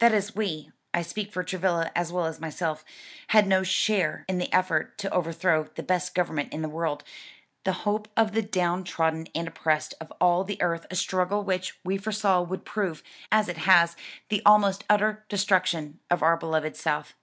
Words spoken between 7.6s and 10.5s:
the hope of the down trodden and oppressed of all